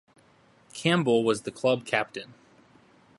Campbell 0.73 1.23
was 1.23 1.43
the 1.43 1.51
club 1.51 1.85
captain. 1.85 2.33